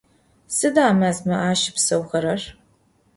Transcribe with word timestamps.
Sıda 0.55 0.87
mezme 0.99 1.35
aşıpseuxerer? 1.49 2.41